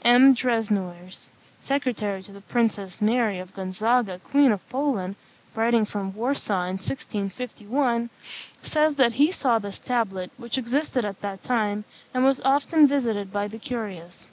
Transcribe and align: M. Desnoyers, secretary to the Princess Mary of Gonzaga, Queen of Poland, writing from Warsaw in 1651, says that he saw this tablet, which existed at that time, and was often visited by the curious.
M. 0.00 0.32
Desnoyers, 0.34 1.28
secretary 1.60 2.22
to 2.22 2.32
the 2.32 2.40
Princess 2.40 3.02
Mary 3.02 3.38
of 3.38 3.52
Gonzaga, 3.52 4.18
Queen 4.20 4.50
of 4.50 4.66
Poland, 4.70 5.16
writing 5.54 5.84
from 5.84 6.14
Warsaw 6.14 6.62
in 6.62 6.78
1651, 6.78 8.08
says 8.62 8.94
that 8.94 9.12
he 9.12 9.30
saw 9.30 9.58
this 9.58 9.80
tablet, 9.80 10.30
which 10.38 10.56
existed 10.56 11.04
at 11.04 11.20
that 11.20 11.44
time, 11.44 11.84
and 12.14 12.24
was 12.24 12.40
often 12.40 12.88
visited 12.88 13.30
by 13.30 13.46
the 13.46 13.58
curious. 13.58 14.28